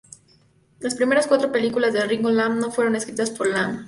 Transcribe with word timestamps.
Las 0.79 0.95
primeras 0.95 1.27
cuatro 1.27 1.51
películas 1.51 1.93
de 1.93 2.03
Ringo 2.03 2.31
Lam 2.31 2.57
no 2.57 2.71
fueron 2.71 2.95
escritas 2.95 3.29
por 3.29 3.45
Lam. 3.45 3.79